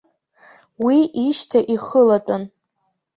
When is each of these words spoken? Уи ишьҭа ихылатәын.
Уи 0.85 0.99
ишьҭа 1.25 1.59
ихылатәын. 1.73 2.43